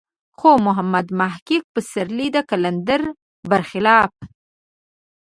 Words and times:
خو 0.37 0.49
محمد 0.65 1.07
صديق 1.21 1.63
پسرلی 1.73 2.27
د 2.35 2.37
قلندر 2.49 3.01
بر 3.49 3.61
خلاف. 3.71 4.11